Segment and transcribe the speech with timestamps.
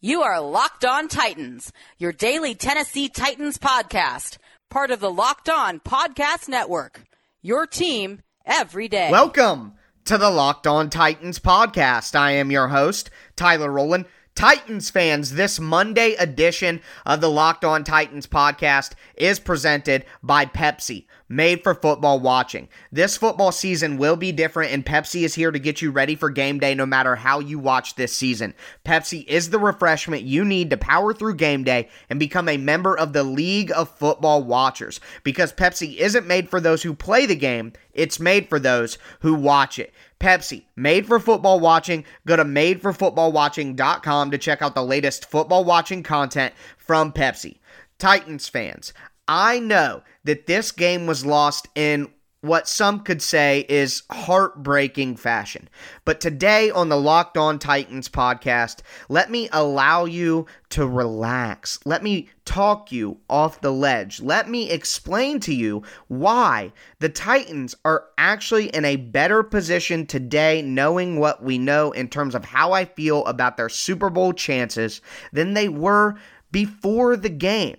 [0.00, 4.36] You are Locked On Titans, your daily Tennessee Titans podcast,
[4.68, 7.02] part of the Locked On Podcast Network.
[7.40, 9.10] Your team every day.
[9.10, 9.72] Welcome
[10.04, 12.14] to the Locked On Titans podcast.
[12.14, 14.04] I am your host, Tyler Rowland.
[14.36, 21.06] Titans fans, this Monday edition of the Locked On Titans podcast is presented by Pepsi,
[21.26, 22.68] made for football watching.
[22.92, 26.28] This football season will be different, and Pepsi is here to get you ready for
[26.28, 28.52] game day no matter how you watch this season.
[28.84, 32.94] Pepsi is the refreshment you need to power through game day and become a member
[32.94, 37.36] of the League of Football Watchers because Pepsi isn't made for those who play the
[37.36, 39.94] game, it's made for those who watch it.
[40.18, 42.04] Pepsi, made for football watching.
[42.26, 47.58] Go to madeforfootballwatching.com to check out the latest football watching content from Pepsi.
[47.98, 48.92] Titans fans,
[49.28, 52.08] I know that this game was lost in
[52.46, 55.68] what some could say is heartbreaking fashion.
[56.04, 61.78] But today on the Locked On Titans podcast, let me allow you to relax.
[61.84, 64.20] Let me talk you off the ledge.
[64.20, 70.62] Let me explain to you why the Titans are actually in a better position today,
[70.62, 75.00] knowing what we know in terms of how I feel about their Super Bowl chances
[75.32, 76.16] than they were
[76.52, 77.76] before the game.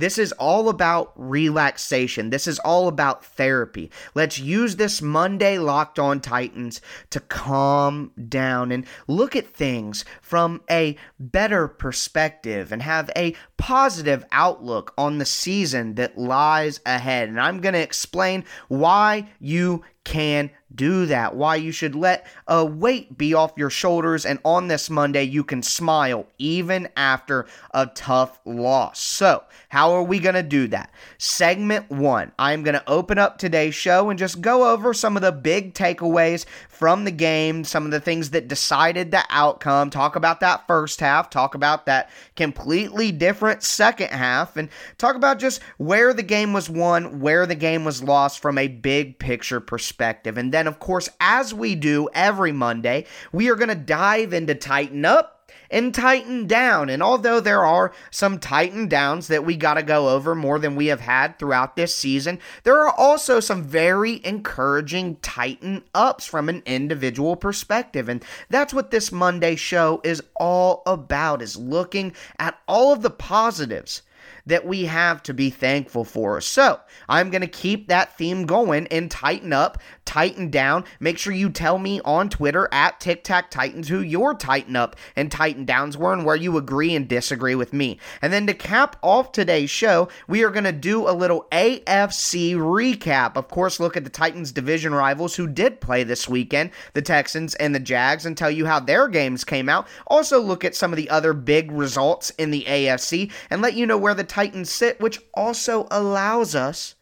[0.00, 2.30] This is all about relaxation.
[2.30, 3.90] This is all about therapy.
[4.14, 10.62] Let's use this Monday Locked On Titans to calm down and look at things from
[10.70, 17.28] a better perspective and have a positive outlook on the season that lies ahead.
[17.28, 21.34] And I'm going to explain why you can do that.
[21.34, 25.44] Why you should let a weight be off your shoulders, and on this Monday, you
[25.44, 29.00] can smile even after a tough loss.
[29.00, 30.90] So, how are we going to do that?
[31.18, 35.22] Segment one I'm going to open up today's show and just go over some of
[35.22, 36.44] the big takeaways
[36.80, 40.98] from the game, some of the things that decided the outcome, talk about that first
[40.98, 46.54] half, talk about that completely different second half, and talk about just where the game
[46.54, 50.38] was won, where the game was lost from a big picture perspective.
[50.38, 54.54] And then, of course, as we do every Monday, we are going to dive into
[54.54, 55.39] Tighten Up
[55.70, 56.90] and tighten down.
[56.90, 60.76] And although there are some tighten downs that we got to go over more than
[60.76, 66.48] we have had throughout this season, there are also some very encouraging tighten ups from
[66.48, 68.08] an individual perspective.
[68.08, 73.10] And that's what this Monday show is all about is looking at all of the
[73.10, 74.02] positives
[74.46, 76.40] that we have to be thankful for.
[76.40, 80.84] So, I'm going to keep that theme going and tighten up, tighten down.
[80.98, 84.96] Make sure you tell me on Twitter at Tic Tac Titans who your tighten up
[85.16, 87.98] and tighten downs were and where you agree and disagree with me.
[88.22, 92.54] And then to cap off today's show, we are going to do a little AFC
[92.54, 93.36] recap.
[93.36, 97.54] Of course, look at the Titans division rivals who did play this weekend, the Texans
[97.56, 99.86] and the Jags, and tell you how their games came out.
[100.06, 103.86] Also, look at some of the other big results in the AFC and let you
[103.86, 106.94] know where the Titans sit, which also allows us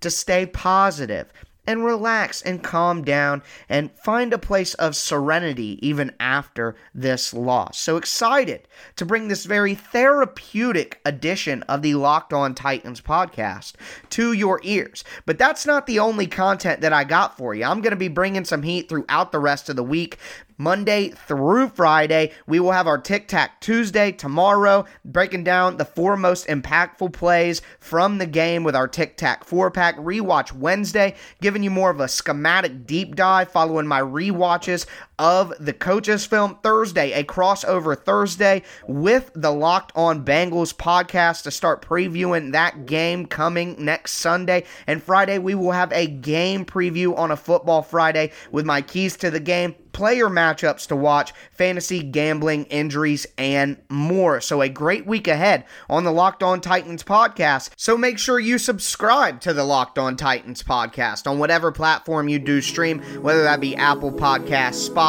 [0.00, 1.32] to stay positive
[1.66, 7.78] and relax and calm down and find a place of serenity even after this loss.
[7.78, 13.74] So excited to bring this very therapeutic edition of the Locked On Titans podcast
[14.10, 15.04] to your ears.
[15.26, 17.64] But that's not the only content that I got for you.
[17.64, 20.16] I'm going to be bringing some heat throughout the rest of the week.
[20.58, 22.32] Monday through Friday.
[22.46, 27.62] We will have our Tic Tac Tuesday tomorrow, breaking down the four most impactful plays
[27.78, 29.96] from the game with our Tic Tac four pack.
[29.96, 34.84] Rewatch Wednesday, giving you more of a schematic deep dive following my rewatches
[35.18, 41.50] of the coaches film Thursday, a crossover Thursday with the Locked On Bengals podcast to
[41.50, 44.64] start previewing that game coming next Sunday.
[44.86, 49.16] And Friday, we will have a game preview on a football Friday with my keys
[49.18, 54.40] to the game player matchups to watch, fantasy gambling, injuries, and more.
[54.40, 57.70] So, a great week ahead on the Locked On Titans podcast.
[57.76, 62.38] So, make sure you subscribe to the Locked On Titans podcast on whatever platform you
[62.38, 65.07] do stream, whether that be Apple Podcasts, Spotify,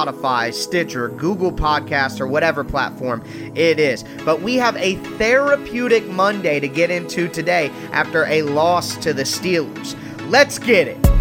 [0.51, 3.23] Stitcher, Google Podcasts, or whatever platform
[3.55, 4.03] it is.
[4.25, 9.23] But we have a therapeutic Monday to get into today after a loss to the
[9.23, 9.95] Steelers.
[10.29, 11.18] Let's get it.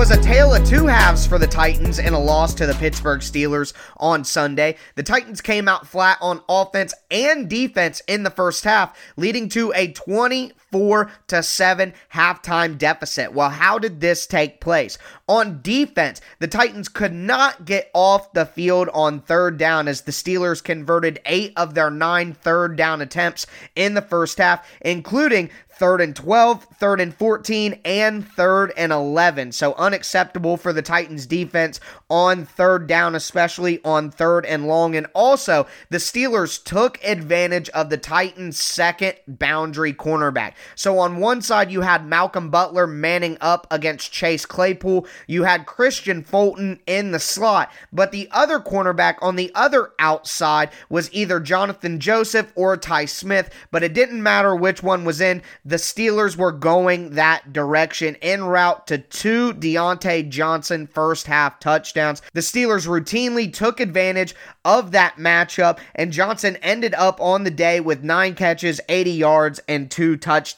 [0.00, 3.20] Was a tale of two halves for the Titans in a loss to the Pittsburgh
[3.20, 4.78] Steelers on Sunday.
[4.94, 9.74] The Titans came out flat on offense and defense in the first half, leading to
[9.76, 13.32] a 24 four to seven halftime deficit.
[13.32, 14.98] Well, how did this take place?
[15.28, 20.12] On defense, the Titans could not get off the field on third down as the
[20.12, 25.50] Steelers converted eight of their nine third down attempts in the first half, including
[25.80, 29.50] third and 12, third and 14, and third and 11.
[29.50, 31.80] So unacceptable for the Titans defense
[32.10, 34.94] on third down, especially on third and long.
[34.94, 40.52] And also, the Steelers took advantage of the Titans' second boundary cornerback.
[40.74, 45.06] So on one side, you had Malcolm Butler manning up against Chase Claypool.
[45.26, 47.70] You had Kristian Fulton in the slot.
[47.92, 53.50] But the other cornerback on the other outside was either Jonathan Joseph or Tye Smith,
[53.70, 58.44] but it didn't matter which one was in the Steelers were going that direction en
[58.44, 62.22] route to two Diontae Johnson first half touchdowns.
[62.32, 64.34] The Steelers routinely took advantage
[64.64, 69.60] of that matchup, and Johnson ended up on the day with nine catches, 80 yards,
[69.68, 70.49] and two touchdowns.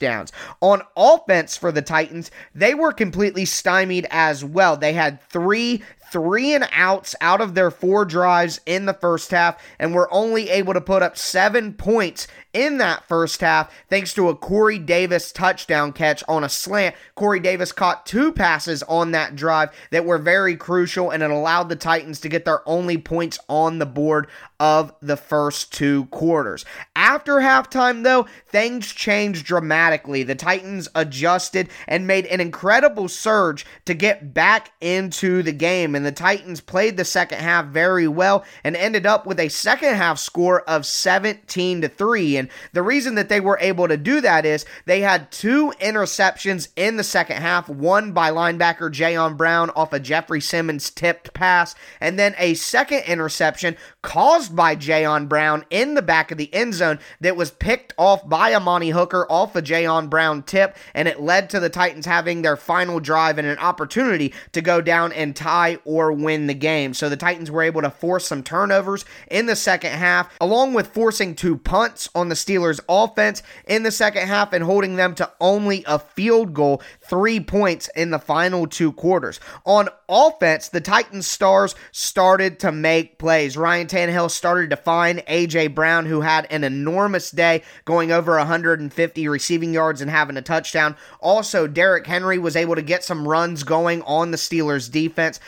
[0.60, 4.76] On offense for the Titans, they were completely stymied as well.
[4.76, 5.82] They had three
[6.12, 10.50] three and outs out of their four drives in the first half and were only
[10.50, 15.32] able to put up seven points in that first half thanks to a Corey Davis
[15.32, 16.94] touchdown catch on a slant.
[17.14, 21.70] Corey Davis caught two passes on that drive that were very crucial and it allowed
[21.70, 24.26] the Titans to get their only points on the board
[24.60, 26.64] of the first two quarters.
[26.94, 30.22] After halftime, though, things changed dramatically.
[30.22, 35.96] The Titans adjusted and made an incredible surge to get back into the game.
[35.96, 39.94] And the Titans played the second half very well and ended up with a second
[39.94, 42.36] half score of 17 to 3.
[42.36, 46.68] And the reason that they were able to do that is they had two interceptions
[46.76, 51.74] in the second half, one by linebacker Jayon Brown off a Jeffrey Simmons tipped pass,
[52.00, 56.74] and then a second interception caused by Jayon Brown in the back of the end
[56.74, 61.20] zone that was picked off by Amani Hooker off a Jayon Brown tip, and it
[61.20, 65.34] led to the Titans having their final drive and an opportunity to go down and
[65.34, 66.94] tie or win the game.
[66.94, 70.88] So the Titans were able to force some turnovers in the second half, along with
[70.88, 75.30] forcing two punts on the Steelers' offense in the second half and holding them to
[75.40, 79.40] only a field goal, three points in the final two quarters.
[79.64, 83.56] On offense, the Titans stars started to make plays.
[83.56, 85.68] Ryan Tannehill started to find A.J.
[85.68, 90.96] Brown, who had an enormous day, going over 150 receiving yards and having a touchdown.
[91.20, 95.40] Also, Derrick Henry was able to get some runs going on the Steelers' defense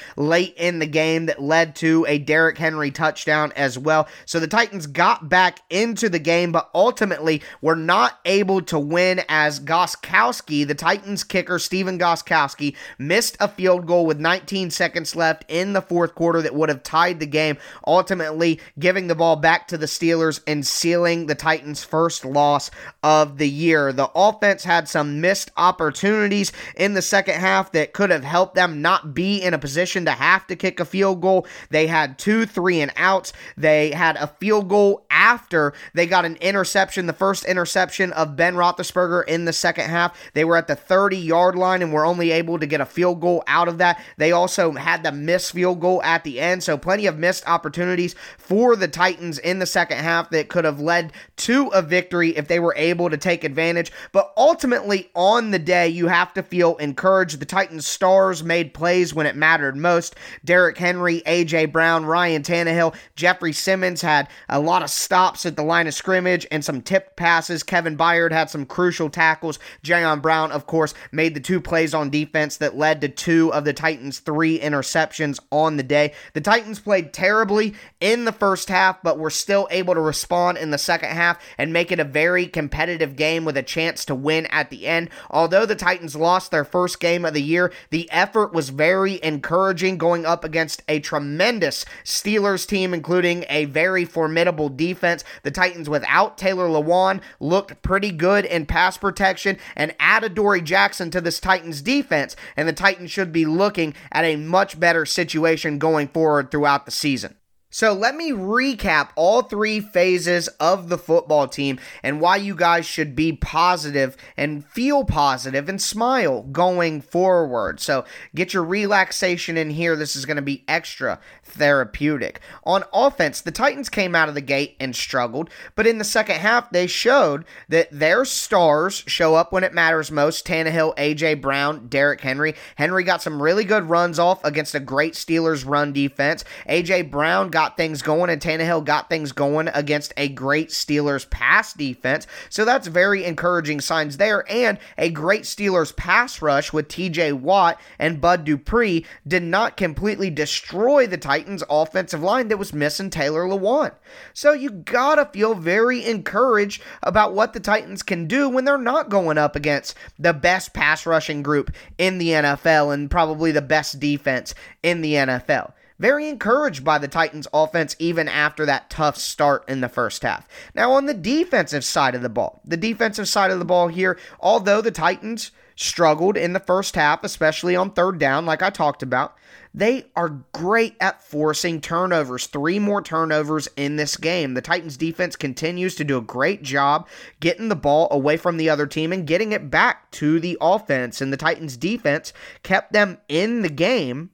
[0.43, 4.09] in the game that led to a Derrick Henry touchdown as well.
[4.27, 9.23] So the Titans got back into the game, but ultimately were not able to win
[9.29, 15.45] as Gostkowski, the Titans kicker, Stephen Gostkowski, missed a field goal with 19 seconds left
[15.49, 17.57] in the fourth quarter that would have tied the game,
[17.87, 22.71] ultimately giving the ball back to the Steelers and sealing the Titans' first loss
[23.03, 23.93] of the year.
[23.93, 28.83] The offense had some missed opportunities in the second half that could have helped them
[28.83, 31.47] not be in a position to have to kick a field goal.
[31.71, 33.33] They had two three and outs.
[33.57, 38.55] They had a field goal after they got an interception, the first interception of Ben
[38.55, 40.19] Roethlisberger in the second half.
[40.35, 43.21] They were at the 30 yard line and were only able to get a field
[43.21, 44.03] goal out of that.
[44.17, 48.15] They also had the missed field goal at the end, so plenty of missed opportunities
[48.39, 52.49] for the Titans in the second half that could have led to a victory if
[52.49, 53.93] they were able to take advantage.
[54.13, 57.39] But ultimately, on the day, you have to feel encouraged.
[57.39, 60.14] The Titans' stars made plays when it mattered most.
[60.45, 61.67] Derrick Henry, A.J.
[61.67, 66.47] Brown, Ryan Tannehill, Jeffrey Simmons had a lot of stops at the line of scrimmage
[66.51, 67.63] and some tipped passes.
[67.63, 69.59] Kevin Byard had some crucial tackles.
[69.85, 73.65] Jayon Brown, of course, made the two plays on defense that led to two of
[73.65, 76.13] the Titans' three interceptions on the day.
[76.33, 80.57] The Titans played terribly in the first first half, but were still able to respond
[80.57, 84.15] in the second half and make it a very competitive game with a chance to
[84.15, 85.11] win at the end.
[85.29, 89.94] Although the Titans lost their first game of the year, the effort was very encouraging
[89.99, 95.25] going up against a tremendous Steelers team, including a very formidable defense.
[95.43, 101.11] The Titans, without Taylor Lewan, looked pretty good in pass protection and added Dory Jackson
[101.11, 105.79] to this Titans defense, and the Titans should be looking at a much better situation
[105.79, 107.37] going forward throughout the season.
[107.75, 112.87] So let me recap all three phases of the football team and why you guys
[112.87, 117.81] should be positive and feel positive and smile going forward.
[117.81, 119.97] So get your relaxation in here.
[119.97, 122.39] This is going to be extra therapeutic.
[122.63, 126.37] On offense, the Titans came out of the gate and struggled, but in the second
[126.37, 130.47] half, they showed that their stars show up when it matters most.
[130.47, 131.35] Tannehill, A.J.
[131.35, 132.55] Brown, Derrick Henry.
[132.77, 136.45] Henry got some really good runs off against a great Steelers run defense.
[136.67, 137.03] A.J.
[137.03, 141.73] Brown got got things going, and Tannehill got things going against a great Steelers pass
[141.73, 142.27] defense.
[142.51, 144.45] So that's very encouraging signs there.
[144.53, 150.29] And a great Steelers pass rush with TJ Watt and Bud Dupree did not completely
[150.29, 153.93] destroy the Titans' offensive line that was missing Taylor Lewan.
[154.35, 159.09] So you gotta feel very encouraged about what the Titans can do when they're not
[159.09, 164.01] going up against the best pass rushing group in the NFL and probably the best
[164.01, 165.73] defense in the NFL.
[165.99, 170.49] Very encouraged by the Titans offense even after that tough start in the first half.
[170.75, 174.19] Now, on the defensive side of the ball, the defensive side of the ball here,
[174.41, 179.03] although the Titans struggled in the first half, especially on third down, like I talked
[179.03, 179.37] about,
[179.73, 182.47] they are great at forcing turnovers.
[182.47, 184.55] Three more turnovers in this game.
[184.55, 187.09] The Titans defense continues to do a great job
[187.41, 191.21] getting the ball away from the other team and getting it back to the offense.
[191.21, 192.33] And the Titans defense
[192.63, 194.31] kept them in the game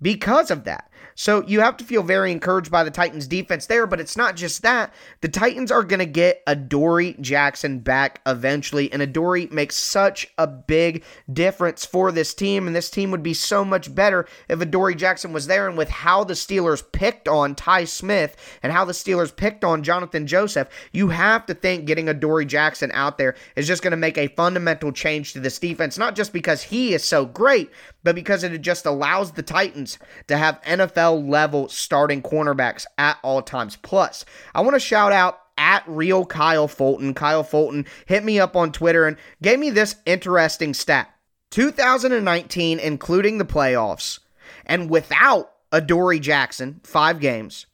[0.00, 0.90] because of that.
[1.18, 4.36] So you have to feel very encouraged by the Titans defense there, but it's not
[4.36, 4.92] just that.
[5.22, 10.46] The Titans are going to get Adoree Jackson back eventually, and Adoree makes such a
[10.46, 14.94] big difference for this team, and this team would be so much better if Adoree
[14.94, 15.66] Jackson was there.
[15.66, 19.82] And with how the Steelers picked on Tye Smith and how the Steelers picked on
[19.82, 23.96] Jonathan Joseph, you have to think getting Adoree Jackson out there is just going to
[23.96, 27.70] make a fundamental change to this defense, not just because he is so great,
[28.02, 33.18] but because it just allows the Titans to have NFL NFL level starting cornerbacks at
[33.22, 33.76] all times.
[33.76, 37.14] Plus, I want to shout out at real Kyle Fulton.
[37.14, 41.12] Kyle Fulton hit me up on Twitter and gave me this interesting stat.
[41.50, 44.18] 2019, including the playoffs,
[44.66, 47.66] and without Adoree Jackson, five games,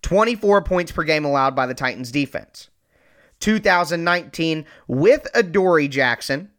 [0.00, 2.68] 24 points per game allowed by the Titans defense.
[3.40, 6.50] 2019, with Adoree Jackson,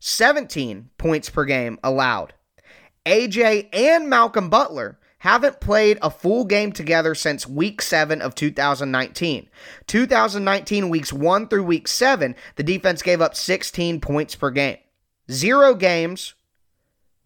[0.00, 2.34] 17 points per game allowed.
[3.06, 9.48] AJ and Malcolm Butler haven't played a full game together since week 7 of 2019.
[9.86, 14.78] 2019 weeks 1 through week 7, the defense gave up 16 points per game.
[15.30, 16.34] Zero games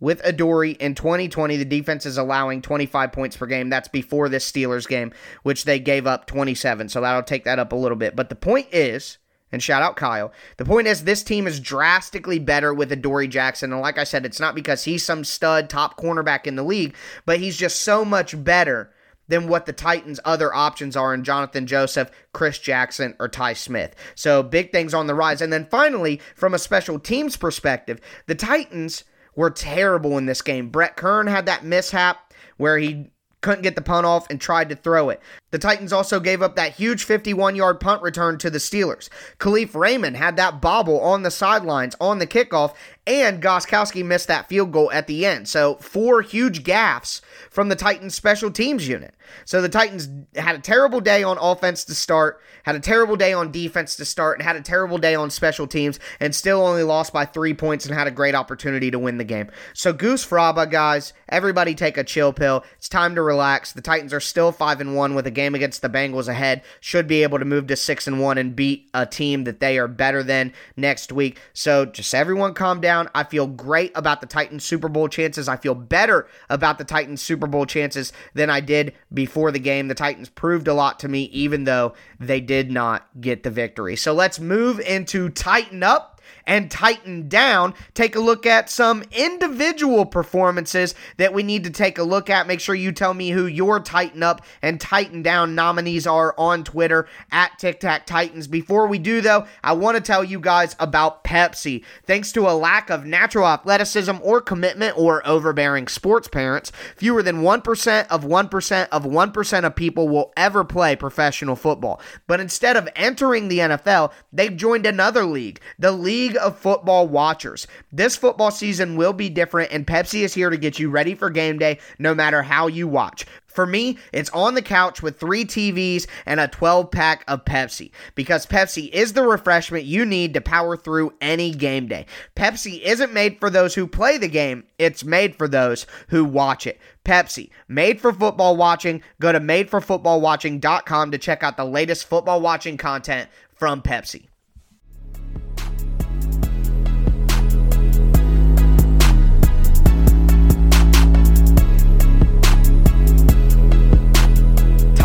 [0.01, 1.57] with Adoree in 2020.
[1.57, 3.71] The defense is allowing 25 points per game.
[3.71, 5.13] That's before this Steelers game,
[5.45, 6.89] which they gave up 27.
[6.89, 8.17] So that'll take that up a little bit.
[8.17, 9.19] But the point is,
[9.55, 10.33] and shout out Kyle.
[10.57, 13.73] The point is, this team is drastically better with Adoree Jackson.
[13.73, 16.95] And like I said, it's not because he's some stud top cornerback in the league,
[17.25, 18.91] but he's just so much better
[19.29, 23.95] than what the Titans' other options are in Jonathan Joseph, Chris Jackson, or Tye Smith.
[24.17, 25.41] So big things on the rise.
[25.41, 29.05] And then finally, from a special teams perspective, the Titans
[29.37, 30.69] were terrible in this game.
[30.69, 34.77] Brett Kern had that mishap where he couldn't get the punt off and tried to
[34.77, 35.21] throw it.
[35.55, 39.09] The Titans also gave up that huge 51 yard punt return to the Steelers.
[39.39, 42.75] Kalif Raymond had that bobble on the sidelines on the kickoff,
[43.07, 45.47] and Gostkowski missed that field goal at the end.
[45.47, 47.21] So, four huge gaffes
[47.51, 49.15] from the Titans special teams unit.
[49.45, 53.35] So, the Titans had a terrible day on offense to start, had a terrible day
[53.35, 56.83] on defense to start, and had a terrible day on special teams, and still only
[56.83, 59.51] lost by three points and had a great opportunity to win the game.
[59.75, 62.65] So, Goose Fraba, guys, everybody take a chill pill.
[62.79, 63.73] It's time to relax.
[63.73, 66.63] The Titans are still 5 and 1 with a game against the Bengals ahead.
[66.81, 69.79] Should be able to move to 6 and 1 and beat a team that they
[69.79, 71.39] are better than next week.
[71.53, 73.11] So, just everyone calm down down.
[73.15, 75.49] I feel great about the Titans Super Bowl chances.
[75.49, 79.89] I feel better about the Titans Super Bowl chances than I did before the game.
[79.89, 83.97] The Titans proved a lot to me, even though they did not get the victory.
[83.97, 90.07] So let's move into Tighten Up and tighten down, take a look at some individual
[90.07, 92.47] performances that we need to take a look at.
[92.47, 96.65] Make sure you tell me who your tighten up and tighten down nominees are on
[96.65, 98.47] Twitter at Tic Tac Titans.
[98.47, 101.85] Before we do, though, I want to tell you guys about Pepsi.
[102.05, 107.43] Thanks to a lack of natural athleticism or commitment or overbearing sports parents, fewer than
[107.43, 112.01] 1% of 1% of 1% of people will ever play professional football.
[112.27, 117.07] But instead of entering the NFL, they've joined another league, the League League of Football
[117.07, 117.67] Watchers.
[117.93, 121.31] This football season will be different, and Pepsi is here to get you ready for
[121.31, 123.25] game day no matter how you watch.
[123.47, 127.93] For me, it's on the couch with three TVs and a 12 pack of Pepsi
[128.17, 132.07] because Pepsi is the refreshment you need to power through any game day.
[132.35, 136.67] Pepsi isn't made for those who play the game, it's made for those who watch
[136.67, 136.81] it.
[137.05, 139.03] Pepsi, made for football watching.
[139.21, 144.26] Go to madeforfootballwatching.com to check out the latest football watching content from Pepsi.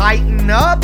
[0.00, 0.82] Tighten up,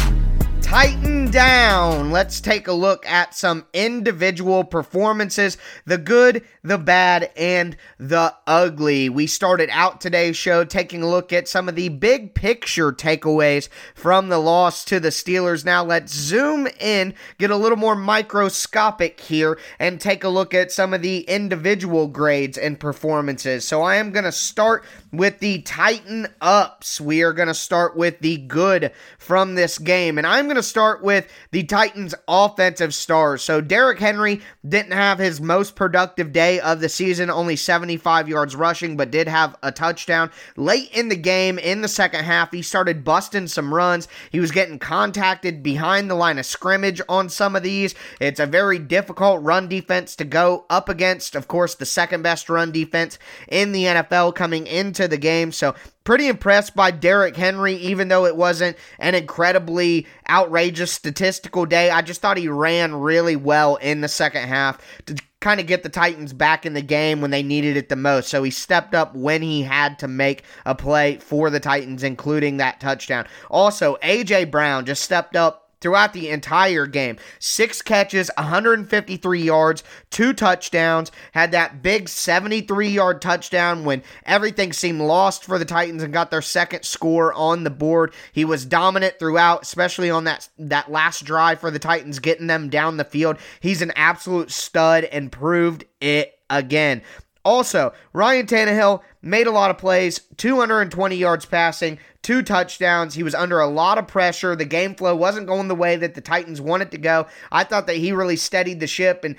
[0.67, 7.77] tighten down, let's take a look at some individual performances the good, the bad, and
[8.01, 9.09] the ugly.
[9.09, 13.69] We started out today's show taking a look at some of the big picture takeaways
[13.95, 15.65] from the loss to the Steelers.
[15.65, 20.73] Now let's zoom in, get a little more microscopic here, and take a look at
[20.73, 23.65] some of the individual grades and performances.
[23.65, 27.01] So I am going to start with the Titan ups.
[27.01, 30.69] We are going to start with the good from this game, and I'm going to
[30.69, 33.43] start with the Titans' offensive stars.
[33.43, 38.57] So Derrick Henry didn't have his most productive day of the season, only 75 yards
[38.57, 40.31] rushing, but did have a touchdown.
[40.57, 44.09] Late in the game, in the second half, he started busting some runs.
[44.31, 47.95] He was getting contacted behind the line of scrimmage on some of these.
[48.19, 51.37] It's a very difficult run defense to go up against.
[51.37, 55.53] Of course, the second best run defense in the NFL coming into the game.
[55.53, 55.75] So
[56.07, 61.91] pretty impressed by Derrick Henry, even though it wasn't an incredibly outrageous statistical day.
[61.91, 65.83] I just thought he ran really well in the second half to kind of get
[65.83, 68.29] the Titans back in the game when they needed it the most.
[68.29, 72.57] So he stepped up when he had to make a play for the Titans, including
[72.59, 73.27] that touchdown.
[73.51, 74.47] Also, A.J.
[74.47, 77.17] Brown just stepped up throughout the entire game.
[77.39, 85.01] Six catches, 153 yards, two touchdowns, had that big 73 yard touchdown when everything seemed
[85.01, 88.13] lost for the Titans and got their second score on the board.
[88.33, 92.69] He was dominant throughout, especially on that, that last drive for the Titans, getting them
[92.69, 93.39] down the field.
[93.61, 97.03] He's an absolute stud and proved it again.
[97.47, 103.15] Also, Ryan Tannehill made a lot of plays, 220 yards passing, two touchdowns.
[103.15, 104.57] He was under a lot of pressure.
[104.57, 107.29] The game flow wasn't going the way that the Titans wanted to go.
[107.53, 109.37] I thought that he really steadied the ship and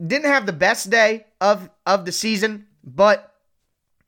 [0.00, 3.34] didn't have the best day of of the season, but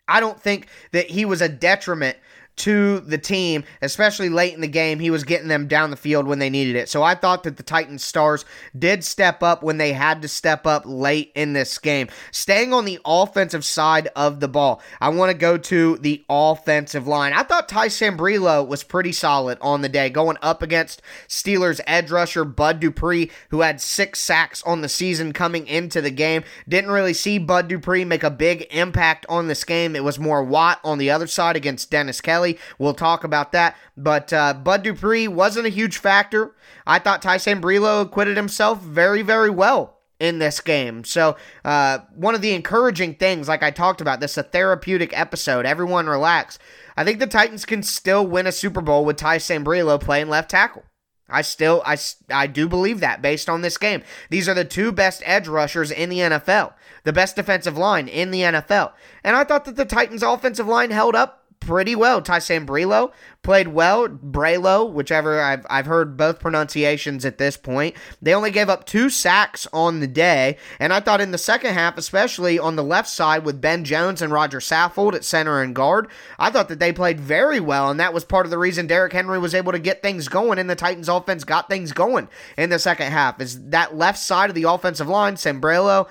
[0.07, 2.19] I don't think that he was a detriment
[2.57, 4.99] to the team, especially late in the game.
[4.99, 6.89] He was getting them down the field when they needed it.
[6.89, 8.45] So I thought that the Titans stars
[8.79, 12.09] did step up when they had to step up late in this game.
[12.33, 17.07] Staying on the offensive side of the ball, I want to go to the offensive
[17.07, 17.33] line.
[17.33, 22.11] I thought Ty Sambrailo was pretty solid on the day, going up against Steelers edge
[22.11, 26.45] rusher Bud Dupree, who had six sacks on the season coming into the game.
[26.69, 29.97] Didn't really see Bud Dupree make a big impact on this game.
[29.97, 32.40] It was more Watt on the other side against Dennis Kelly.
[32.79, 33.77] We'll talk about that.
[33.97, 36.55] But uh, Bud Dupree wasn't a huge factor.
[36.87, 41.03] I thought Ty Sambrailo acquitted himself very, very well in this game.
[41.05, 45.67] So, uh, one of the encouraging things, like I talked about, this a therapeutic episode.
[45.67, 46.59] Everyone relax.
[46.97, 50.51] I think the Titans can still win a Super Bowl with Ty Sambrailo playing left
[50.51, 50.85] tackle.
[51.31, 51.97] I still, I,
[52.29, 54.03] I do believe that based on this game.
[54.29, 58.31] These are the two best edge rushers in the NFL, the best defensive line in
[58.31, 58.93] the NFL.
[59.23, 62.21] And I thought that the Titans' offensive line held up pretty well.
[62.23, 64.09] Ty Sambrailo played well.
[64.09, 67.95] Braylo, whichever I've I've heard both pronunciations at this point.
[68.21, 71.75] They only gave up two sacks on the day, and I thought in the second
[71.75, 75.75] half, especially on the left side with Ben Jones and Roger Saffold at center and
[75.75, 78.87] guard, I thought that they played very well, and that was part of the reason
[78.87, 82.29] Derrick Henry was able to get things going, and the Titans offense got things going
[82.57, 83.41] in the second half.
[83.41, 86.09] Is that left side of the offensive line, Sambrailo,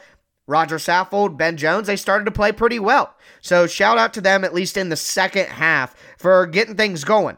[0.49, 3.13] Roger Saffold, Ben Jones, they started to play pretty well.
[3.39, 7.38] So shout out to them, at least in the second half, for getting things going.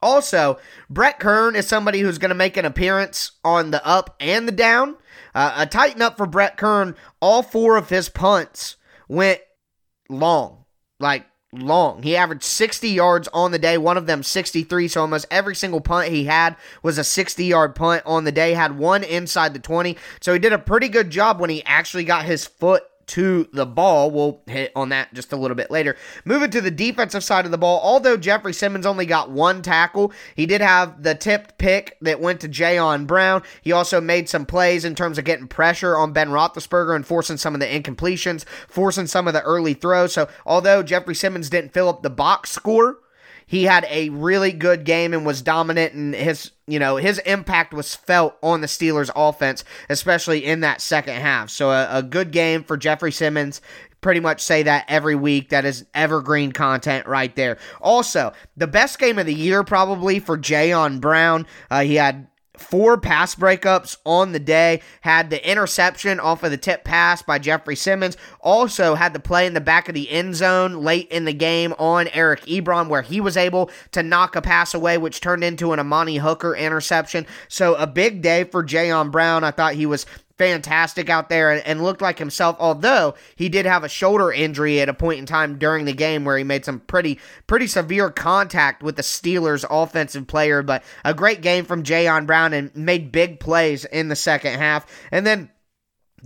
[0.00, 4.46] Also, Brett Kern is somebody who's going to make an appearance on the up and
[4.46, 4.96] the down.
[5.34, 6.94] Uh, a tighten up for Brett Kern.
[7.20, 8.76] All four of his punts
[9.08, 9.40] went
[10.08, 10.66] long.
[11.00, 11.26] Like,
[11.58, 12.02] long.
[12.02, 14.88] He averaged 60 yards on the day, one of them 63.
[14.88, 18.54] So almost every single punt he had was a 60 yard punt on the day,
[18.54, 19.96] had one inside the 20.
[20.20, 23.66] So he did a pretty good job when he actually got his foot to the
[23.66, 24.10] ball.
[24.10, 25.96] We'll hit on that just a little bit later.
[26.24, 30.12] Moving to the defensive side of the ball, although Jeffrey Simmons only got one tackle,
[30.34, 33.42] he did have the tipped pick that went to Jayon Brown.
[33.62, 37.36] He also made some plays in terms of getting pressure on Ben Roethlisberger and forcing
[37.36, 40.12] some of the incompletions, forcing some of the early throws.
[40.12, 42.98] So although Jeffrey Simmons didn't fill up the box score,
[43.46, 47.74] he had a really good game and was dominant and his you know his impact
[47.74, 51.50] was felt on the Steelers offense especially in that second half.
[51.50, 53.60] So a, a good game for Jeffrey Simmons.
[54.00, 55.48] Pretty much say that every week.
[55.48, 57.58] That is evergreen content right there.
[57.80, 61.46] Also the best game of the year probably for Jayon Brown.
[61.70, 66.56] Uh, he had four pass breakups on the day, had the interception off of the
[66.56, 70.34] tip pass by Jeffrey Simmons, also had the play in the back of the end
[70.34, 74.42] zone late in the game on Eric Ebron where he was able to knock a
[74.42, 77.26] pass away, which turned into an Amani Hooker interception.
[77.48, 79.44] So a big day for Jayon Brown.
[79.44, 80.06] I thought he was
[80.38, 84.80] fantastic out there and, and, looked like himself although he did have a shoulder injury
[84.80, 88.10] at a point in time during the game where he made some pretty pretty severe
[88.10, 90.62] contact with the Steelers offensive player.
[90.62, 94.86] But a great game from Jayon Brown and made big plays in the second half.
[95.10, 95.50] And then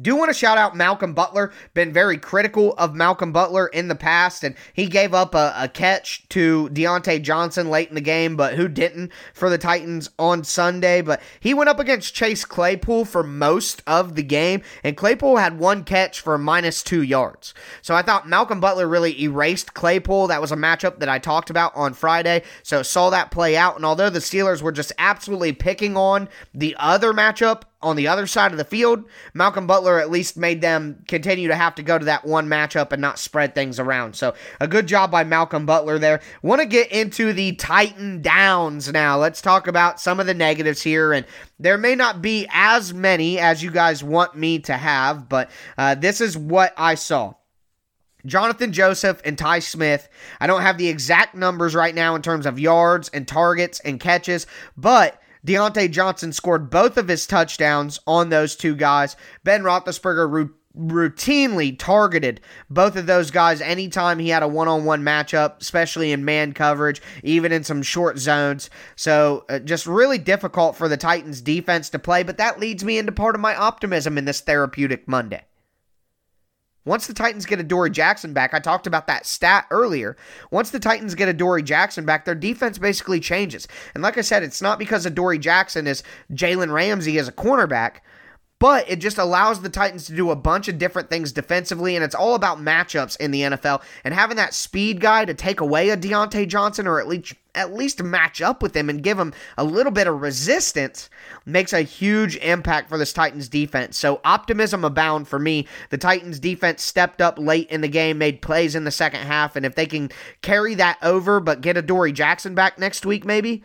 [0.00, 1.52] do want to shout out Malcolm Butler.
[1.74, 5.68] Been very critical of Malcolm Butler in the past, and he gave up a, a,
[5.68, 10.44] catch to Diontae Johnson late in the game, but who didn't for the Titans on
[10.44, 11.02] Sunday?
[11.02, 15.58] But he went up against Chase Claypool for most of the game, and Claypool had
[15.58, 17.54] one catch for minus two yards.
[17.82, 20.28] So I thought Malcolm Butler really erased Claypool.
[20.28, 23.76] That was a matchup that I talked about on Friday, so saw that play out.
[23.76, 28.26] And although the Steelers were just absolutely picking on the other matchup, on the other
[28.26, 31.96] side of the field, Malcolm Butler at least made them continue to have to go
[31.96, 34.16] to that one matchup and not spread things around.
[34.16, 36.20] So, a good job by Malcolm Butler there.
[36.42, 39.16] Want to get into the Titan downs now.
[39.16, 41.12] Let's talk about some of the negatives here.
[41.12, 41.24] And
[41.60, 45.94] there may not be as many as you guys want me to have, but uh,
[45.94, 47.34] this is what I saw.
[48.26, 50.08] Jonathan Joseph and Tye Smith.
[50.40, 54.00] I don't have the exact numbers right now in terms of yards and targets and
[54.00, 59.16] catches, but Diontae Johnson scored both of his touchdowns on those two guys.
[59.44, 66.12] Ben Roethlisberger routinely targeted both of those guys anytime he had a one-on-one matchup, especially
[66.12, 68.68] in man coverage, even in some short zones.
[68.94, 72.98] So uh, just really difficult for the Titans defense to play, but that leads me
[72.98, 75.44] into part of my optimism in this therapeutic Monday.
[76.88, 80.16] Once the Titans get Adoree Jackson back, I talked about that stat earlier.
[80.50, 83.68] Once the Titans get Adoree Jackson back, their defense basically changes.
[83.94, 87.96] And like I said, it's not because Adoree Jackson is Jalen Ramsey as a cornerback.
[88.58, 92.04] But it just allows the Titans to do a bunch of different things defensively, and
[92.04, 93.82] it's all about matchups in the NFL.
[94.02, 97.74] And having that speed guy to take away a Diontae Johnson or at least at
[97.74, 101.10] least match up with him and give him a little bit of resistance
[101.44, 103.98] makes a huge impact for this Titans defense.
[103.98, 105.66] So optimism abound for me.
[105.90, 109.56] The Titans defense stepped up late in the game, made plays in the second half,
[109.56, 113.64] and if they can carry that over but get Adoree Jackson back next week maybe,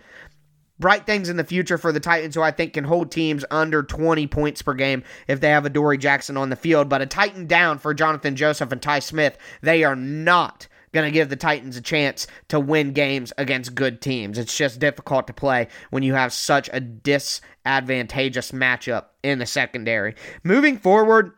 [0.83, 3.83] bright things in the future for the Titans, who I think can hold teams under
[3.83, 6.89] 20 points per game if they have Adoree Jackson on the field.
[6.89, 9.37] But a Titan down for Jonathan Joseph and Tye Smith.
[9.61, 14.01] They are not going to give the Titans a chance to win games against good
[14.01, 14.37] teams.
[14.37, 20.15] It's just difficult to play when you have such a disadvantageous matchup in the secondary.
[20.43, 21.31] Moving forward,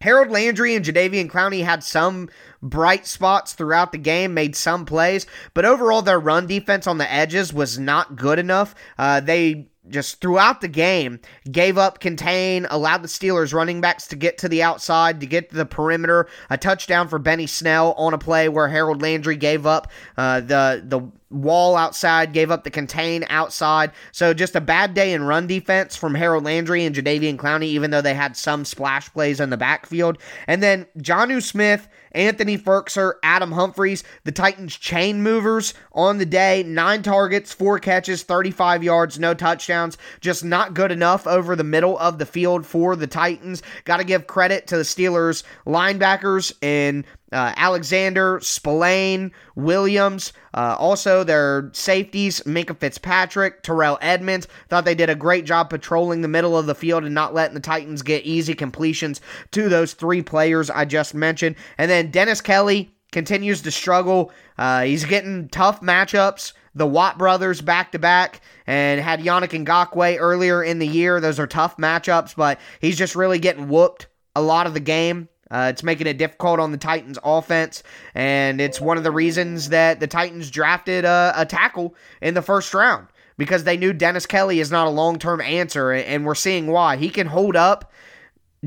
[0.00, 2.28] Harold Landry and Jadeveon Clowney had some
[2.62, 7.10] bright spots throughout the game, made some plays, but overall their run defense on the
[7.10, 8.74] edges was not good enough.
[8.98, 11.20] Uh, they just throughout the game
[11.50, 15.50] gave up contain, allowed the Steelers running backs to get to the outside, to get
[15.50, 16.26] to the perimeter.
[16.50, 20.82] A touchdown for Benny Snell on a play where Harold Landry gave up uh, the
[20.86, 23.90] the wall outside, gave up the contain outside.
[24.12, 27.90] So just a bad day in run defense from Harold Landry and Jadeveon Clowney, even
[27.90, 30.18] though they had some splash plays in the backfield.
[30.46, 36.62] And then Jonnu Smith, Anthony Firkser, Adam Humphries, the Titans chain movers on the day.
[36.62, 39.98] Nine targets, four catches, 35 yards, no touchdowns.
[40.20, 43.62] Just not good enough over the middle of the field for the Titans.
[43.84, 51.24] Got to give credit to the Steelers linebackers and uh, Alexander, Spillane, Williams, uh, also
[51.24, 54.46] their safeties, Minkah Fitzpatrick, Terrell Edmunds.
[54.68, 57.54] Thought they did a great job patrolling the middle of the field and not letting
[57.54, 59.20] the Titans get easy completions
[59.50, 61.56] to those three players I just mentioned.
[61.76, 64.30] And then Dennis Kelly continues to struggle.
[64.56, 66.52] Uh, he's getting tough matchups.
[66.76, 71.20] The Watt brothers back to back and had Yannick Ngakoue earlier in the year.
[71.20, 75.28] Those are tough matchups, but he's just really getting whooped a lot of the game.
[75.54, 79.68] Uh, it's making it difficult on the Titans' offense, and it's one of the reasons
[79.68, 84.26] that the Titans drafted a, a tackle in the first round because they knew Dennis
[84.26, 86.96] Kelly is not a long term answer, and we're seeing why.
[86.96, 87.92] He can hold up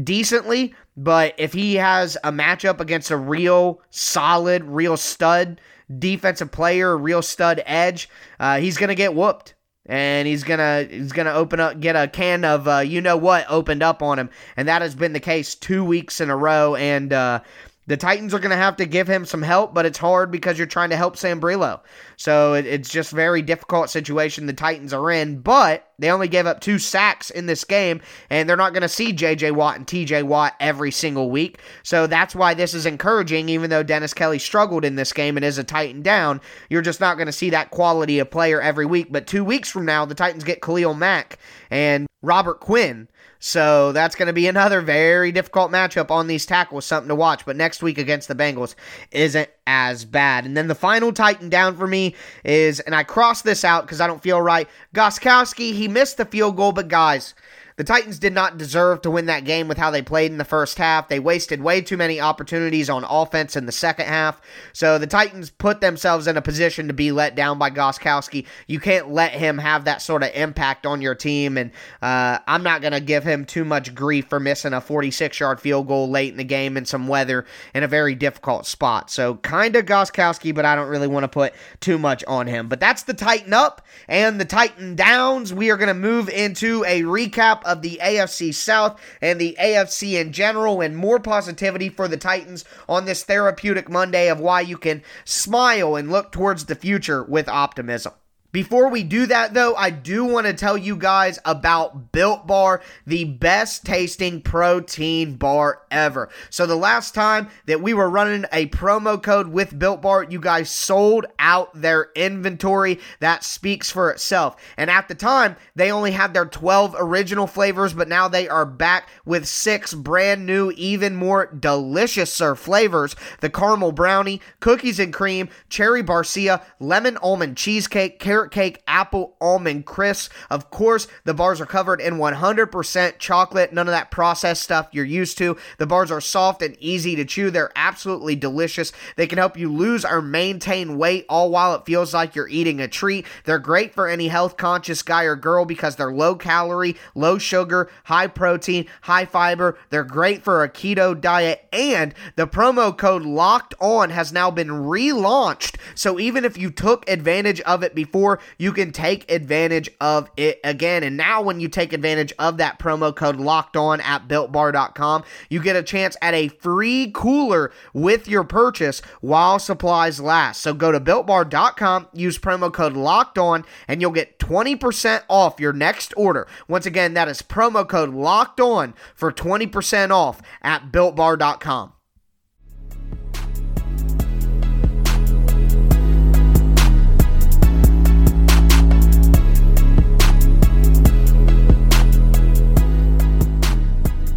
[0.02, 5.60] decently, but if he has a matchup against a real solid, real stud
[6.00, 8.08] defensive player, real stud edge,
[8.39, 9.56] uh, he's going to get whooped
[9.88, 13.45] and he's gonna he's gonna open up get a can of uh, you know what
[13.50, 16.76] opened up on him, and that has been the case two weeks in a row.
[16.76, 17.41] And uh,
[17.88, 20.67] the Titans are to have to give him some help, but it's hard because you're
[20.67, 21.80] trying to help Sambrailo.
[22.17, 25.39] So it, it's just very difficult situation the Titans are in.
[25.39, 28.89] But they only gave up two sacks in this game, and they're not going to
[28.89, 29.51] see J.J.
[29.51, 30.23] Watt and T.J.
[30.23, 31.60] Watt every single week.
[31.83, 33.49] So that's why this is encouraging.
[33.49, 36.99] Even though Dennis Kelly struggled in this game and is a Titan down, you're just
[36.99, 39.07] not going to see that quality of player every week.
[39.12, 41.39] But two weeks from now, the Titans get Khalil Mack
[41.71, 43.07] and Robert Quinn.
[43.39, 47.45] So that's going to be another very difficult matchup on these tackles, something to watch.
[47.45, 48.75] But next week against the Bengals
[49.12, 50.45] isn't as bad.
[50.45, 54.01] And then the final Titan down for me is, and I cross this out because
[54.01, 54.67] I don't feel right.
[54.95, 57.36] Gostkowski, he missed the field goal, but guys,
[57.78, 60.44] the Titans did not deserve to win that game with how they played in the
[60.44, 61.10] first half.
[61.10, 64.42] They wasted way too many opportunities on offense in the second half.
[64.74, 68.48] So the Titans put themselves in a position to be let down by Gostkowski.
[68.66, 71.56] You can't let him have that sort of impact on your team.
[71.56, 71.70] And
[72.02, 75.62] uh, I'm not going to give him too much grief for missing a 46 yard
[75.62, 79.12] field goal late in the game in some weather in a very difficult spot.
[79.12, 82.70] So kind of Gostkowski, but I don't really want to put too much on him.
[82.70, 85.54] But that's the Titan up and the Titan downs.
[85.54, 90.13] We are going to move into a recap of the AFC South and the AFC
[90.13, 94.77] in general and more positivity for the Titans on this therapeutic Monday of why you
[94.77, 98.13] can smile and look towards the future with optimism.
[98.53, 102.81] Before we do that, though, I do want to tell you guys about Built Bar,
[103.05, 106.29] the best tasting protein bar ever.
[106.49, 110.39] So, the last time that we were running a promo code with Built Bar, you
[110.39, 112.99] guys sold out their inventory.
[113.19, 114.55] That speaks for itself.
[114.77, 118.65] And at the time, they only had their 12 original flavors, but now they are
[118.65, 125.49] back with six brand new, even more delicious flavors the caramel brownie, cookies and cream,
[125.69, 130.32] cherry barcia, lemon almond cheesecake, carrot cake, apple, almond crisp.
[130.52, 135.06] Of course, the bars are covered in 100% chocolate, none of that processed stuff you're
[135.06, 135.58] used to.
[135.80, 137.50] The bars are soft and easy to chew.
[137.50, 138.91] They're absolutely delicious.
[139.15, 142.80] They can help you lose or maintain weight all while it feels like you're eating
[142.80, 143.26] a treat.
[143.45, 147.89] They're great for any health conscious guy or girl because they're low calorie, low sugar,
[148.04, 149.78] high protein, high fiber.
[149.89, 151.65] They're great for a keto diet.
[151.71, 155.78] And the promo code locked on has now been relaunched.
[155.95, 158.27] So even if you took advantage of it before,
[158.58, 161.04] you can take advantage of it again.
[161.04, 165.62] And now, when you take advantage of that promo code locked on at builtbar.com, you
[165.62, 170.62] get a chance at a free cooler with your purchase while supplies last.
[170.62, 175.74] So go to builtbar.com, use promo code locked on, and you'll get 20% off your
[175.74, 176.48] next order.
[176.68, 181.94] Once again, that is promo code locked on for 20% off at builtbar.com.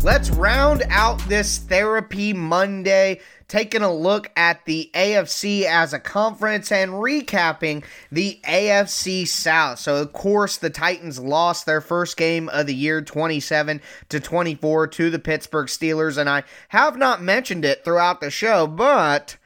[0.03, 6.73] Let's round out this Therapy Monday, taking a look at the AFC as a conference
[6.73, 9.79] and recapping the AFC South.
[9.79, 14.87] So, of course, the Titans lost their first game of the year 27 to 24
[14.87, 19.37] to the Pittsburgh Steelers, and I have not mentioned it throughout the show, but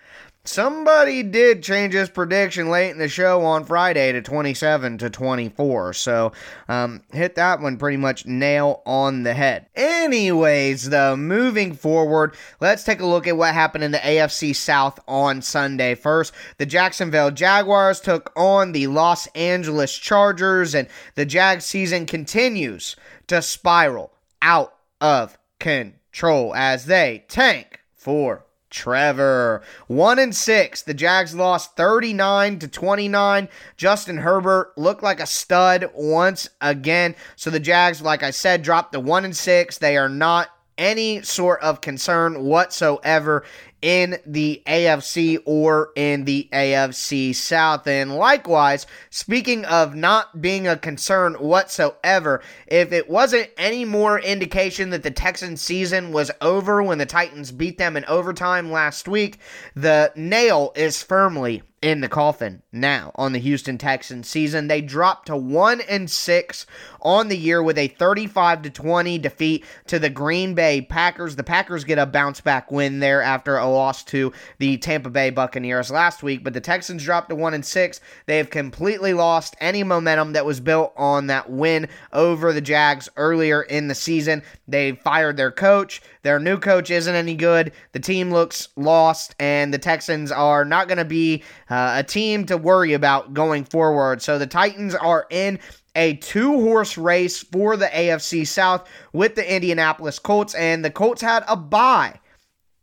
[0.47, 5.95] Somebody did change his prediction late in the show on Friday to 27 to 24.
[5.95, 6.33] So,
[6.69, 9.69] um, hit that one pretty much nail on the head.
[9.75, 15.01] Anyways, though, moving forward, let's take a look at what happened in the AFC South
[15.09, 15.95] on Sunday.
[15.95, 22.97] First, the Jacksonville Jaguars took on the Los Angeles Chargers, and the Jag season continues
[23.29, 29.63] to spiral out of control as they tank for Trevor.
[29.87, 30.83] 1 and 6.
[30.83, 33.49] The Jags lost 39 to 29.
[33.77, 37.15] Justin Herbert looked like a stud once again.
[37.37, 39.79] So the Jags, like I said, dropped the 1 and 6.
[39.79, 43.45] They are not any sort of concern whatsoever
[43.85, 47.87] in the AFC or in the AFC South.
[47.87, 54.88] And likewise, speaking of not being a concern whatsoever, if it wasn't any more indication
[54.88, 59.37] that the Texans season was over when the Titans beat them in overtime last week,
[59.75, 64.68] the nail is firmly in the coffin now on the Houston Texans season.
[64.68, 66.66] They dropped to 1 and 6
[67.03, 71.37] on the year with a 35 to 20 defeat to the Green Bay Packers.
[71.37, 75.29] The Packers get a bounce back win there after a loss to the Tampa Bay
[75.29, 78.01] Buccaneers last week, but the Texans dropped to 1 and 6.
[78.25, 83.11] They have completely lost any momentum that was built on that win over the Jags
[83.18, 84.42] earlier in the season.
[84.66, 86.01] They fired their coach.
[86.23, 87.73] Their new coach isn't any good.
[87.92, 92.05] The team looks lost and the Texans are not going to be uh, Uh, a
[92.05, 94.23] team to worry about going forward.
[94.23, 95.59] So the Titans are in
[95.97, 101.21] a two horse race for the AFC South with the Indianapolis Colts, and the Colts
[101.21, 102.21] had a bye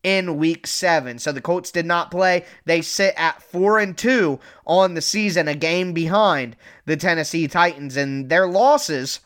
[0.03, 1.19] in week seven.
[1.19, 2.43] So the Colts did not play.
[2.65, 7.95] They sit at four and two on the season, a game behind the Tennessee Titans,
[7.95, 9.21] and their losses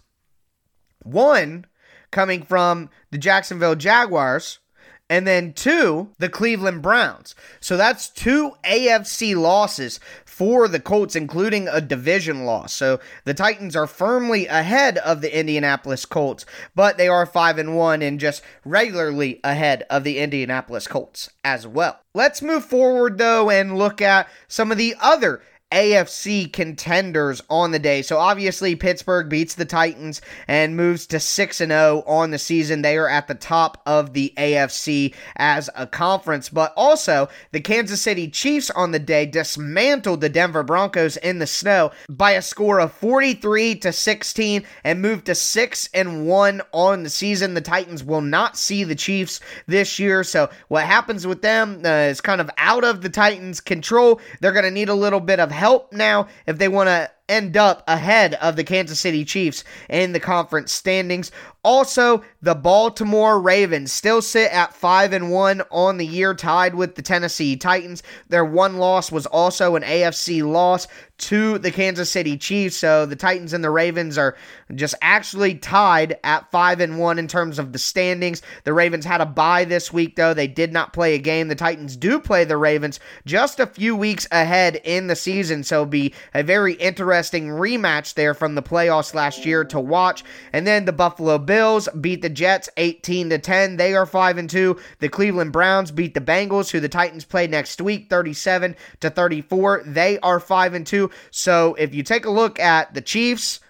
[1.02, 1.66] one
[2.12, 4.60] coming from the Jacksonville Jaguars
[5.10, 7.36] and then two, the Cleveland Browns.
[7.60, 12.74] So that's two AFC losses for the Colts, including a division loss.
[12.74, 17.78] So the Titans are firmly ahead of the Indianapolis Colts, but they are 5 and
[17.78, 22.00] 1 and just regularly ahead of the Indianapolis Colts as well.
[22.14, 25.42] Let's move forward though and look at some of the other
[25.72, 28.02] AFC contenders on the day.
[28.02, 32.82] So obviously Pittsburgh beats the Titans and moves to 6 and 0 on the season.
[32.82, 38.02] They are at the top of the AFC as a conference, but also the Kansas
[38.02, 42.80] City Chiefs on the day dismantled the Denver Broncos in the snow by a score
[42.80, 47.56] of 43 to 16 and moved to 6 and 1 on the season.
[47.56, 51.90] The Titans will not see the Chiefs this year, so what happens with them uh,
[51.90, 54.22] is kind of out of the Titans' control.
[54.40, 57.58] They're going to need a little bit of help now if they want to end
[57.58, 61.32] up ahead of the Kansas City Chiefs in the conference standings.
[61.64, 66.94] Also, the Baltimore Ravens still sit at 5 and 1 on the year tied with
[66.94, 68.04] the Tennessee Titans.
[68.30, 72.78] Their one loss was also an AFC loss to the Kansas City Chiefs.
[72.78, 74.36] So the Titans and the Ravens are
[74.76, 78.44] just actually tied at 5 and 1 in terms of the standings.
[78.64, 80.36] The Ravens had a bye this week though.
[80.36, 81.48] They did not play a game.
[81.48, 85.64] The Titans do play the Ravens just a few weeks ahead in the season.
[85.64, 90.24] So be a very interesting rematch there from the playoffs last year to watch.
[90.54, 93.78] And then the Buffalo Bills Bills beat the Jets 18 to 10.
[93.78, 94.78] They are 5 and 2.
[95.00, 99.84] The Cleveland Browns beat the Bengals who the Titans play next week 37 to 34.
[99.86, 101.10] They are 5 and 2.
[101.32, 103.62] So if you take a look at the Chiefs,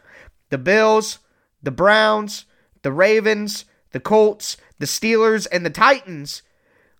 [0.49, 1.19] the Bills,
[1.63, 2.45] the Browns,
[2.81, 6.41] the Ravens, the Colts, the Steelers and the Titans,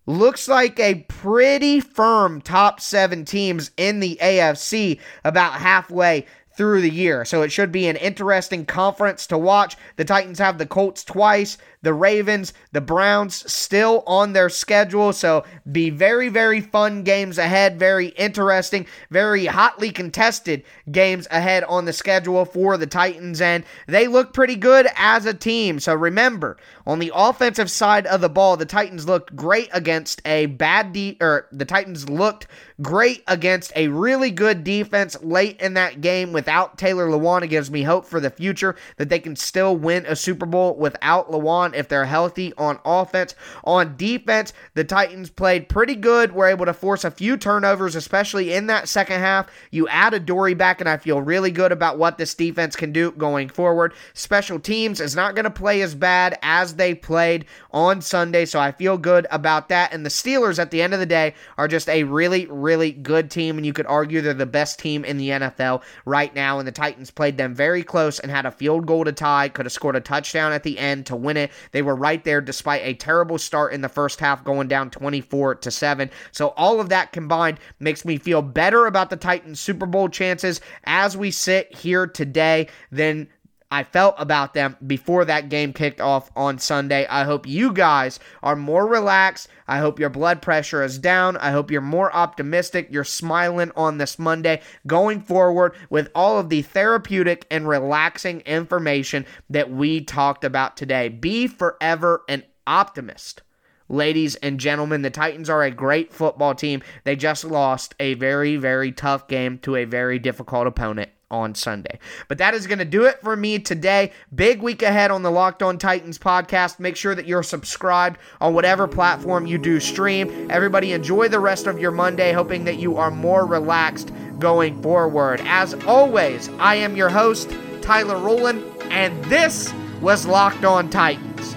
[0.06, 6.90] looks like a pretty firm top 7 teams in the AFC about halfway through the
[6.90, 7.24] year.
[7.24, 9.76] So it should be an interesting conference to watch.
[9.96, 15.12] The Titans have the Colts twice, the Ravens, the Browns still on their schedule.
[15.12, 17.78] So be very, very fun games ahead.
[17.78, 23.40] Very interesting, very hotly contested games ahead on the schedule for the Titans.
[23.40, 25.78] And they look pretty good as a team.
[25.78, 26.56] So remember,
[26.88, 31.16] on the offensive side of the ball, the Titans looked great against a bad de-
[31.20, 32.48] or the Titans looked
[32.82, 37.42] great against a really good defense late in that game without Taylor Lewan.
[37.42, 40.76] It gives me hope for the future that they can still win a Super Bowl
[40.76, 43.34] without Lewan if they're healthy on offense.
[43.64, 46.32] On defense, the Titans played pretty good.
[46.32, 49.48] Were able to force a few turnovers, especially in that second half.
[49.70, 53.12] You add Adoree back, and I feel really good about what this defense can do
[53.12, 53.94] going forward.
[54.14, 58.58] Special teams is not going to play as bad as they played on Sunday, so
[58.58, 59.92] I feel good about that.
[59.92, 63.30] And the Steelers, at the end of the day, are just a really, really good
[63.30, 66.58] team, and you could argue they're the best team in the NFL right now.
[66.58, 69.66] And the Titans played them very close and had a field goal to tie, could
[69.66, 71.50] have scored a touchdown at the end to win it.
[71.72, 75.56] They were right there despite a terrible start in the first half, going down 24
[75.56, 76.10] to 7.
[76.32, 80.60] So all of that combined makes me feel better about the Titans' Super Bowl chances
[80.84, 83.28] as we sit here today than
[83.70, 87.04] I felt about them before that game kicked off on Sunday.
[87.08, 89.48] I hope you guys are more relaxed.
[89.66, 91.36] I hope your blood pressure is down.
[91.38, 92.88] I hope you're more optimistic.
[92.90, 99.26] You're smiling on this Monday going forward with all of the therapeutic and relaxing information
[99.50, 101.08] that we talked about today.
[101.08, 103.42] Be forever an optimist.
[103.88, 106.82] Ladies and gentlemen, the Titans are a great football team.
[107.04, 111.98] They just lost a very, very tough game to a very difficult opponent on Sunday.
[112.28, 114.12] But that is going to do it for me today.
[114.34, 116.78] Big week ahead on the Locked On Titans podcast.
[116.78, 120.48] Make sure that you're subscribed on whatever platform you do stream.
[120.50, 125.40] Everybody enjoy the rest of your Monday, hoping that you are more relaxed going forward.
[125.44, 131.55] As always, I am your host, Tyler Rowland, and this was Locked On Titans.